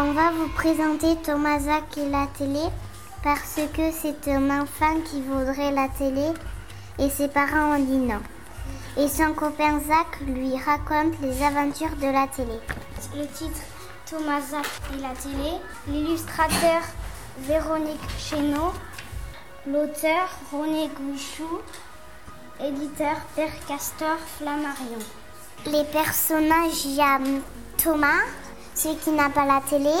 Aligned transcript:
On 0.00 0.12
va 0.12 0.30
vous 0.30 0.48
présenter 0.50 1.16
Thomas 1.24 1.58
Zach 1.58 1.96
et 1.96 2.08
la 2.08 2.28
télé 2.38 2.62
parce 3.24 3.58
que 3.74 3.90
c'est 3.90 4.30
un 4.30 4.62
enfant 4.62 4.94
qui 5.04 5.20
voudrait 5.22 5.72
la 5.72 5.88
télé 5.88 6.28
et 6.98 7.10
ses 7.10 7.26
parents 7.26 7.74
ont 7.74 7.82
dit 7.82 7.96
non. 7.96 8.20
Et 8.96 9.08
son 9.08 9.32
copain 9.32 9.80
Zach 9.80 10.20
lui 10.26 10.52
raconte 10.56 11.20
les 11.20 11.42
aventures 11.42 11.96
de 11.96 12.12
la 12.12 12.28
télé. 12.28 12.60
Le 13.16 13.26
titre 13.26 13.60
Thomas 14.08 14.40
Zach 14.40 14.66
et 14.94 15.00
la 15.00 15.14
télé, 15.14 15.56
l'illustrateur 15.88 16.80
Véronique 17.46 18.00
Chéneau, 18.18 18.72
l'auteur 19.66 20.28
René 20.52 20.88
Gouichou, 20.88 21.60
éditeur 22.60 23.16
Père 23.36 23.52
Castor 23.66 24.16
Flammarion. 24.36 24.98
Les 25.66 25.84
personnages, 25.84 26.84
il 26.84 26.96
y 26.96 27.00
a 27.00 27.20
Thomas, 27.76 28.24
celui 28.74 28.96
qui 28.96 29.10
n'a 29.10 29.30
pas 29.30 29.46
la 29.46 29.60
télé. 29.60 29.94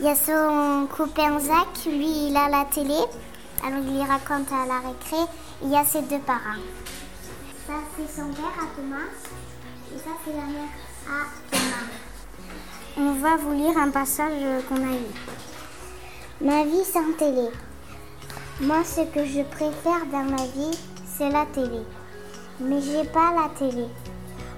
Il 0.00 0.06
y 0.06 0.08
a 0.08 0.16
son 0.16 0.88
copain 0.96 1.38
Zach, 1.38 1.84
lui, 1.86 2.28
il 2.28 2.36
a 2.36 2.48
la 2.48 2.64
télé. 2.64 2.98
Alors 3.64 3.80
il 3.84 3.98
lui 3.98 4.02
raconte 4.02 4.50
à 4.50 4.66
la 4.66 4.80
récré. 4.80 5.30
Il 5.62 5.70
y 5.70 5.76
a 5.76 5.84
ses 5.84 6.02
deux 6.02 6.20
parents. 6.20 6.62
Ça, 7.66 7.74
c'est 7.96 8.20
son 8.20 8.28
père 8.32 8.46
à 8.58 8.74
Thomas. 8.74 9.10
Et 9.94 9.98
ça, 9.98 10.10
c'est 10.24 10.32
la 10.32 10.46
mère 10.46 10.72
à 11.06 11.26
Thomas. 11.50 11.90
On 12.96 13.12
va 13.12 13.36
vous 13.36 13.52
lire 13.52 13.76
un 13.76 13.90
passage 13.90 14.42
qu'on 14.68 14.76
a 14.76 14.92
lu. 14.92 15.35
Ma 16.42 16.64
vie 16.64 16.84
sans 16.84 17.14
télé. 17.18 17.48
Moi, 18.60 18.84
ce 18.84 19.00
que 19.00 19.24
je 19.24 19.40
préfère 19.40 20.04
dans 20.12 20.24
ma 20.24 20.44
vie, 20.44 20.78
c'est 21.06 21.30
la 21.30 21.46
télé. 21.46 21.80
Mais 22.60 22.82
j'ai 22.82 23.04
pas 23.08 23.32
la 23.32 23.48
télé. 23.58 23.86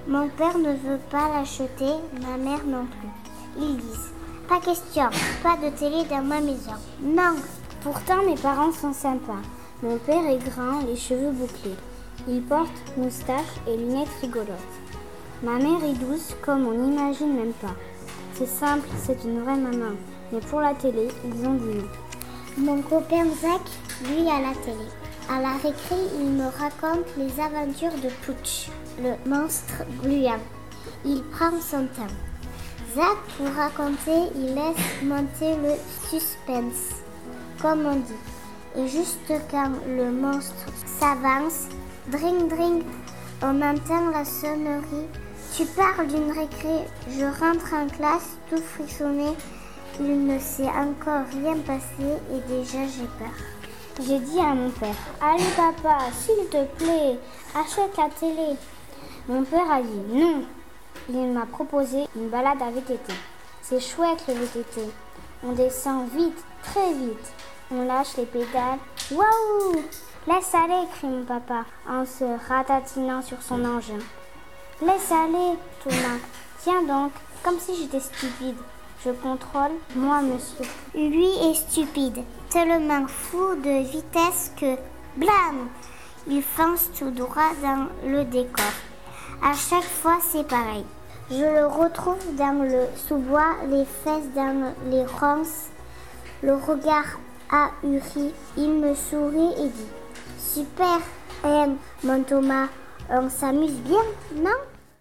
Mon 0.08 0.28
père 0.28 0.58
ne 0.58 0.72
veut 0.72 0.98
pas 1.08 1.28
l'acheter, 1.28 1.94
ma 2.20 2.36
mère 2.36 2.64
non 2.66 2.84
plus. 2.84 3.62
Ils 3.62 3.76
disent 3.76 4.12
Pas 4.48 4.58
question, 4.58 5.04
pas 5.44 5.56
de 5.56 5.70
télé 5.76 6.04
dans 6.10 6.22
ma 6.22 6.40
maison. 6.40 6.74
Non 7.00 7.36
Pourtant, 7.84 8.24
mes 8.26 8.34
parents 8.34 8.72
sont 8.72 8.92
sympas. 8.92 9.42
Mon 9.80 9.98
père 9.98 10.26
est 10.26 10.50
grand, 10.50 10.80
les 10.84 10.96
cheveux 10.96 11.30
bouclés. 11.30 11.76
Il 12.26 12.42
porte 12.42 12.72
moustache 12.96 13.54
et 13.68 13.76
lunettes 13.76 14.08
rigolotes. 14.20 14.48
Ma 15.44 15.58
mère 15.58 15.84
est 15.84 16.04
douce 16.04 16.34
comme 16.42 16.66
on 16.66 16.72
n'imagine 16.72 17.36
même 17.36 17.52
pas. 17.52 17.76
C'est 18.34 18.48
simple, 18.48 18.88
c'est 19.00 19.22
une 19.22 19.42
vraie 19.44 19.56
maman. 19.56 19.94
Mais 20.32 20.40
pour 20.40 20.60
la 20.60 20.74
télé, 20.74 21.08
ils 21.24 21.46
ont 21.46 21.54
dit. 21.54 21.84
Mon 22.56 22.82
copain 22.82 23.24
Zach, 23.40 23.62
lui, 24.04 24.28
a 24.28 24.40
la 24.40 24.54
télé. 24.64 24.86
À 25.30 25.40
la 25.40 25.52
récré, 25.52 25.96
il 26.20 26.30
me 26.30 26.46
raconte 26.46 27.06
les 27.16 27.40
aventures 27.40 27.94
de 28.02 28.08
Pooch, 28.24 28.70
le 29.02 29.14
monstre 29.28 29.84
gluant. 30.02 30.40
Il 31.04 31.22
prend 31.24 31.52
son 31.60 31.86
temps. 31.86 32.14
Zach, 32.94 33.18
pour 33.36 33.48
raconter, 33.54 34.32
il 34.34 34.54
laisse 34.54 35.02
monter 35.02 35.54
le 35.56 35.74
suspense, 36.08 37.02
comme 37.60 37.86
on 37.86 37.96
dit. 37.96 38.12
Et 38.76 38.88
juste 38.88 39.32
quand 39.50 39.72
le 39.86 40.10
monstre 40.10 40.66
s'avance, 40.86 41.68
dring 42.08 42.48
dring, 42.48 42.82
on 43.42 43.60
entend 43.62 44.10
la 44.12 44.24
sonnerie. 44.24 45.06
Tu 45.54 45.64
parles 45.66 46.08
d'une 46.08 46.32
récré, 46.32 46.86
je 47.10 47.24
rentre 47.24 47.74
en 47.74 47.86
classe, 47.86 48.36
tout 48.50 48.62
frissonné. 48.62 49.32
Il 50.00 50.26
ne 50.26 50.38
s'est 50.38 50.68
encore 50.68 51.26
rien 51.32 51.56
passé 51.66 52.06
et 52.32 52.40
déjà 52.48 52.86
j'ai 52.86 53.08
peur. 53.18 53.34
J'ai 54.00 54.20
dit 54.20 54.38
à 54.38 54.54
mon 54.54 54.70
père 54.70 54.94
Allez, 55.20 55.42
papa, 55.56 55.98
s'il 56.12 56.48
te 56.48 56.64
plaît, 56.76 57.18
achète 57.52 57.96
la 57.96 58.08
télé. 58.08 58.56
Mon 59.28 59.42
père 59.42 59.70
a 59.70 59.82
dit 59.82 60.00
Non. 60.12 60.44
Il 61.08 61.32
m'a 61.32 61.46
proposé 61.46 62.04
une 62.14 62.28
balade 62.28 62.62
à 62.62 62.70
VTT. 62.70 63.12
C'est 63.60 63.80
chouette 63.80 64.22
le 64.28 64.34
VTT. 64.34 64.82
On 65.44 65.52
descend 65.52 66.08
vite, 66.10 66.44
très 66.62 66.92
vite. 66.94 67.32
On 67.72 67.84
lâche 67.84 68.16
les 68.16 68.26
pédales. 68.26 68.78
Waouh 69.10 69.82
Laisse 70.28 70.54
aller, 70.54 70.86
crie 70.92 71.08
mon 71.08 71.24
papa 71.24 71.64
en 71.88 72.04
se 72.04 72.24
ratatinant 72.48 73.22
sur 73.22 73.42
son 73.42 73.64
engin. 73.64 73.98
Laisse 74.80 75.10
aller, 75.10 75.56
Thomas. 75.82 76.18
Tiens 76.62 76.82
donc, 76.82 77.12
comme 77.42 77.58
si 77.58 77.74
j'étais 77.74 78.00
stupide. 78.00 78.58
Je 79.04 79.10
contrôle, 79.10 79.70
moi, 79.94 80.20
monsieur. 80.22 80.64
Lui 80.92 81.26
est 81.26 81.54
stupide, 81.54 82.18
tellement 82.50 83.06
fou 83.06 83.54
de 83.54 83.84
vitesse 83.84 84.52
que, 84.58 84.74
blam, 85.16 85.68
il 86.26 86.42
fonce 86.42 86.90
tout 86.98 87.10
droit 87.10 87.52
dans 87.62 87.86
le 88.04 88.24
décor. 88.24 88.72
À 89.40 89.54
chaque 89.54 89.84
fois, 89.84 90.18
c'est 90.20 90.46
pareil. 90.46 90.84
Je 91.30 91.44
le 91.44 91.66
retrouve 91.66 92.34
dans 92.36 92.64
le 92.64 92.86
sous-bois, 92.96 93.54
les 93.68 93.84
fesses 93.84 94.32
dans 94.34 94.72
les 94.90 95.04
ronces, 95.06 95.68
le 96.42 96.54
regard 96.54 97.20
ahuri. 97.50 98.32
Il 98.56 98.72
me 98.72 98.94
sourit 98.94 99.52
et 99.62 99.68
dit 99.68 99.86
Super, 100.38 100.98
M, 101.44 101.76
mon 102.02 102.24
Thomas, 102.24 102.66
on 103.10 103.30
s'amuse 103.30 103.78
bien, 103.80 104.02
non? 104.34 104.50